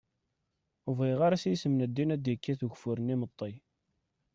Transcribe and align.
Ur 0.87 0.93
bɣiɣ 0.97 1.19
ara 1.25 1.41
s 1.41 1.45
yisem 1.49 1.73
n 1.77 1.83
ddin 1.89 2.13
ad 2.15 2.21
d-ikkat 2.23 2.63
ugeffur 2.65 2.97
n 3.01 3.11
yimeṭṭi. 3.11 3.51